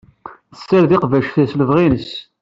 [0.57, 2.09] Tessared iqbac s lebɣi-nnes.